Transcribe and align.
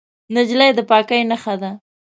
نجلۍ 0.33 0.69
د 0.77 0.79
پاکۍ 0.89 1.21
نښه 1.29 1.55
ده. 1.61 1.71